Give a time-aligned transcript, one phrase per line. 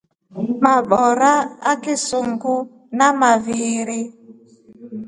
[0.63, 1.33] Mabora
[1.71, 2.61] aksunguu
[2.97, 4.01] nemaviiri.